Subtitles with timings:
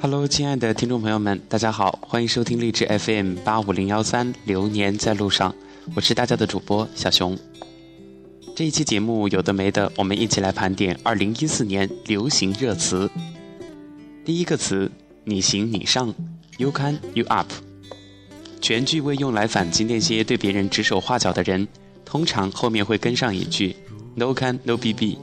[0.00, 5.52] Hello，亲爱的听众朋友们，大家好，欢迎收听励志 FM 八五零幺三《流年在路上》，
[5.94, 7.38] 我是大家的主播小熊。
[8.54, 13.10] 这一期节目有的没的，我们一起来盘点二零一四年流行热词。
[14.24, 14.90] 第一个词，
[15.24, 16.14] 你行你上
[16.58, 17.50] ，You can you up。
[18.60, 21.66] 全句为用来反击那些对别人指手画脚的人，
[22.04, 23.74] 通常后面会跟上一句
[24.14, 25.16] No can no bb。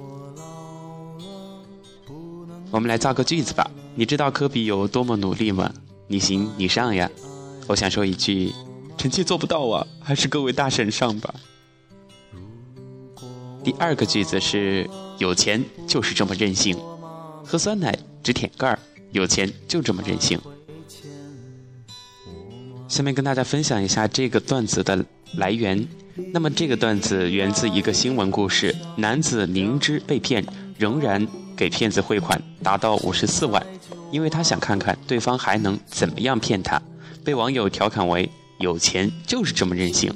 [2.71, 3.69] 我们来造个句子吧。
[3.95, 5.71] 你知道科比有多么努力吗？
[6.07, 7.09] 你行你上呀！
[7.67, 8.53] 我想说一句，
[8.97, 11.33] 臣妾做不到啊，还是各位大神上吧。
[13.63, 16.77] 第二个句子是有钱就是这么任性，
[17.45, 18.79] 喝酸奶只舔盖儿，
[19.11, 20.39] 有钱就这么任性。
[22.87, 25.87] 下面跟大家分享一下这个段子的来源。
[26.33, 30.43] 那么这个段子源自一个新闻故事：男子明知被骗，
[30.77, 31.25] 仍然
[31.59, 33.61] 给骗子汇款，达到五十四万。
[34.11, 36.81] 因为他想看看对方还能怎么样骗他，
[37.21, 40.09] 被网友调侃为“有钱就是这么任性”。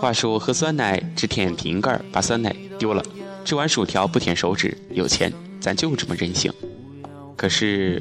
[0.00, 3.02] 话说喝酸奶只舔瓶盖，把酸奶丢了；
[3.44, 6.52] 吃完薯条不舔手指，有钱咱就这么任性。
[7.36, 8.00] 可是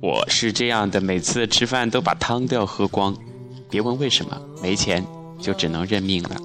[0.00, 3.16] 我是这样的，每次吃饭都把汤都要喝光，
[3.70, 5.02] 别问为什么，没钱
[5.40, 6.36] 就只能认命了。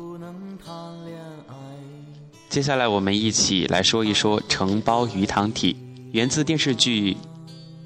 [2.50, 5.78] 接下来我们一起来说一说承包鱼塘体。
[6.14, 7.14] 源自电视剧《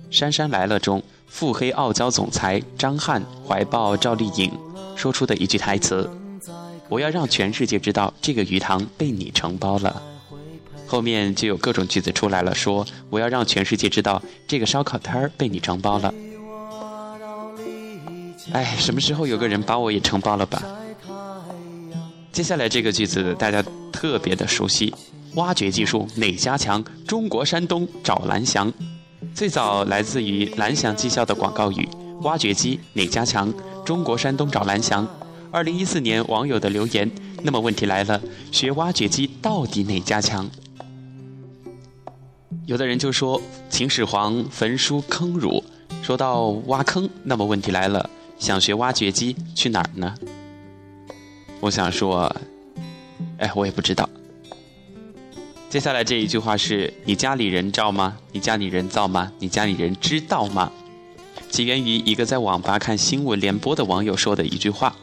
[0.10, 4.50] 杉杉来了》中腹黑傲娇总裁张翰怀抱赵丽颖
[4.96, 6.10] 说出的一句台词
[6.88, 10.02] ：“我要让全世界知道这个鱼塘被你承包了。”
[10.88, 16.14] 后面就有各种句子出来了，说：“我要让全世界知道这个烧烤摊儿被你承包了。”
[18.54, 20.64] 哎，什么时候有个人把我也承包了吧？
[22.34, 24.92] 接下来这个句子大家特别的熟悉。
[25.36, 26.84] 挖掘技术哪家强？
[27.08, 28.74] 中国山东找蓝翔。
[29.36, 31.88] 最早来自于蓝翔技校的广告语：
[32.22, 33.54] 挖掘机哪家强？
[33.86, 35.08] 中国山东找蓝翔。
[35.52, 37.10] 二零一四年网友的留言，
[37.44, 38.20] 那么问题来了：
[38.52, 40.50] 学挖掘机到底哪家强？
[42.66, 45.64] 有的人就说秦始皇焚书坑儒。
[46.02, 48.10] 说到挖坑，那么问题来了：
[48.40, 50.16] 想学挖掘机去哪儿呢？
[51.64, 52.30] 我想说，
[53.38, 54.10] 哎，我也不知道。
[55.70, 58.18] 接下来这一句话是你家里人造吗？
[58.34, 59.32] 你家里人造吗？
[59.40, 60.70] 你家里人知道吗？
[61.50, 64.94] 起源于一个在网吧看新闻联播的网友说的一句话：“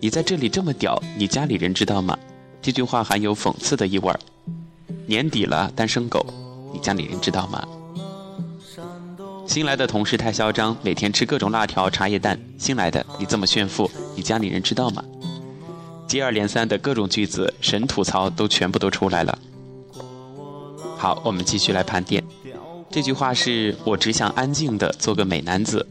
[0.00, 2.18] 你在这里这么屌，你家里人知道吗？”
[2.62, 4.18] 这句话含有讽刺的意味儿。
[5.04, 6.24] 年底了，单身狗，
[6.72, 7.62] 你家里人知道吗？
[9.46, 12.40] 新来的同事太嚣张，每天吃各种辣条、茶叶蛋。
[12.56, 15.04] 新来的，你这么炫富，你家里人知道吗？
[16.06, 19.38] 接二连三的各种句子，神吐槽都全部都出来了。
[20.96, 22.22] 好，我们继续来盘点。
[22.90, 25.86] 这句话是我只想安静的做个美男子。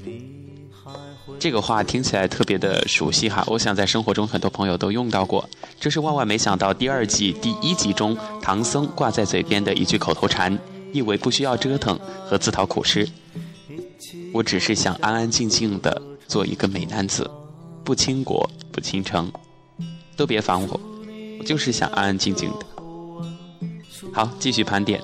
[1.38, 5.48] 这个话听起来特别的熟悉哈，我想在生活中很多朋友都用到过。
[5.80, 10.58] 这是万万没想到第二季第一集中唐僧挂在嘴边的一句口头禅，
[10.94, 13.08] 意为不需要折腾和自讨苦吃。
[14.34, 17.30] 我只是想安安静静的做一个美男子，
[17.84, 19.32] 不倾国不倾城，
[20.16, 20.80] 都别烦我，
[21.40, 22.66] 我就是想安安静静的。
[24.14, 25.02] 好，继续盘点，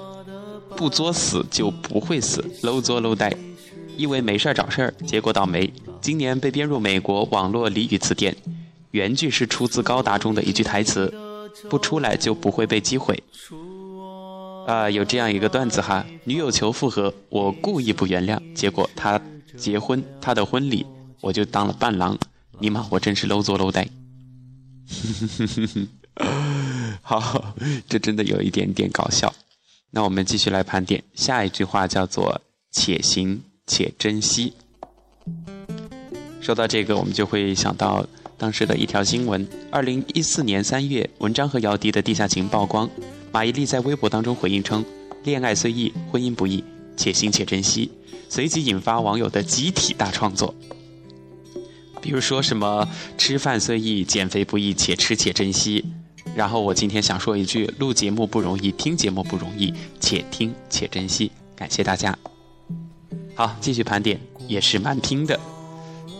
[0.76, 3.36] 不作死就不会死搂作 low 呆，
[3.98, 5.72] 意为没事儿找事儿，结果倒霉。
[6.00, 8.36] 今年被编入美国网络俚语词典，
[8.92, 11.14] 原句是出自高达中的一句台词：
[11.70, 13.22] 不出来就不会被击毁。
[14.66, 19.20] 啊，有这样一个段子哈，女友求复合，我故意不原谅，结果他
[19.58, 20.86] 结婚，他的婚礼
[21.20, 22.18] 我就当了伴郎，
[22.60, 23.88] 尼玛，我真是搂作 low 呆。
[27.02, 27.56] 好，
[27.88, 29.34] 这真的有一点点搞笑。
[29.91, 32.41] 那我们继续来盘点下一句话，叫做
[32.72, 34.53] “且行且珍惜”。
[36.41, 38.06] 说到这个，我们就会想到
[38.38, 42.90] 当时的一条新闻：二零一四年三月，文章和姚笛的地下情曝光。
[43.32, 44.84] 马伊琍在微博当中回应称
[45.23, 46.64] ：“恋爱虽易，婚姻不易，
[46.97, 47.91] 且行且珍惜。”
[48.29, 50.55] 随即引发网友的集体大创作。
[52.02, 52.88] 比如说什么
[53.18, 55.86] “吃饭虽易，减肥不易，且吃且珍惜。”
[56.36, 61.32] 然后我今天想说一句：录节目不容易，听节目不容易，且听且珍惜。
[61.56, 62.18] 感谢大家。
[63.36, 65.40] 好，继续盘点，也是蛮拼的。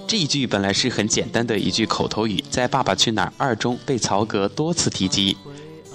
[0.08, 5.38] 这一句本来是很简单的一句口头语，在《爸爸去哪儿二》中被曹格多次提及，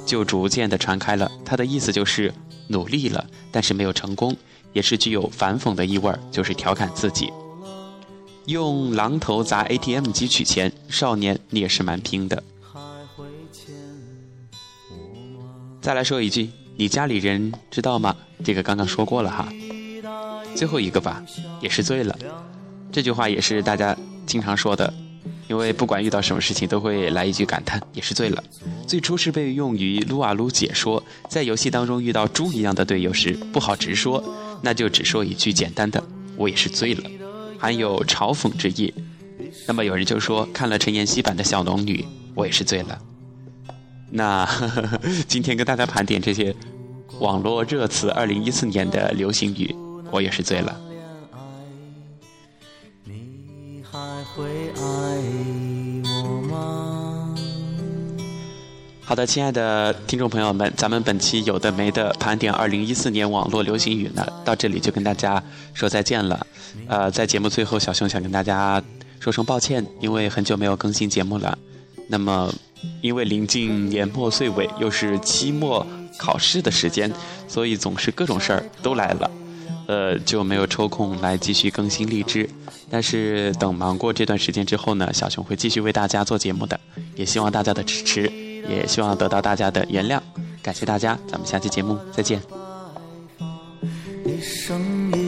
[0.07, 1.31] 就逐渐的传开了。
[1.45, 2.33] 它的意思就是
[2.69, 4.35] 努力了，但是没有成功，
[4.73, 7.31] 也是具有反讽的意味儿，就是调侃自己。
[8.47, 12.41] 用榔头砸 ATM 机取钱，少年你也是蛮拼的。
[15.81, 18.17] 再来说一句，你家里人知道吗？
[18.45, 19.49] 这个刚刚说过了哈。
[20.55, 21.25] 最后一个吧，
[21.61, 22.17] 也是醉了。
[22.93, 23.97] 这句话也是大家
[24.27, 24.95] 经常说的，
[25.49, 28.43] 因为不管遇到什么事情都会来一句感叹，也是醉了。
[28.87, 34.23] 最初是被用于撸啊撸解说，在游戏当中遇到猪一样的队友时不好直说，
[34.63, 36.03] 那就只说一句简单的
[36.39, 37.11] “我也是醉了”，
[37.59, 38.93] 含有嘲讽之意。
[39.67, 42.05] 那么有人就说看了陈妍希版的小龙女，
[42.35, 42.99] 我也是醉了。
[44.11, 46.55] 那呵呵 今天跟大家盘点这些
[47.19, 49.75] 网络热词，二零一四年的流行语，
[50.11, 50.81] 我也是醉了。
[53.05, 53.99] 你还
[54.35, 54.83] 会爱
[56.05, 56.86] 我吗
[59.09, 65.41] 好的，亲爱的听众朋友们，咱们本期有的没的盘点二零一四年网络流行语呢，到这里就跟大家
[65.75, 66.45] 说再见了。
[66.89, 68.83] 呃，在节目最后，小熊想跟大家
[69.21, 71.57] 说声抱歉，因为很久没有更新节目了。
[72.09, 72.53] 那么，
[73.01, 75.87] 因为临近年末岁尾，又是期末
[76.19, 77.09] 考试的时间，
[77.47, 79.31] 所以总是各种事儿都来了，
[79.87, 82.51] 呃，就没有抽空来继续更新荔枝。
[82.91, 86.81] 但是等忙过这段时间之后呢，小熊会继续为大家做节目的，
[87.15, 88.46] 也希望大家的支持。
[88.69, 90.21] 也希望得到大家的原谅，
[90.63, 92.41] 感谢大家，咱们下期节目再见。
[94.25, 95.26] 一生一